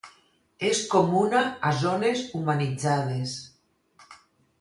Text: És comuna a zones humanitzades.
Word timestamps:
És 0.69 0.79
comuna 0.93 1.43
a 1.71 1.73
zones 1.81 2.23
humanitzades. 2.39 3.35